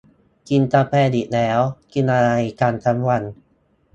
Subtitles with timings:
[0.49, 1.59] กินกาแฟอีกแล้ว
[1.93, 3.23] กินอะไรกันทั้งวัน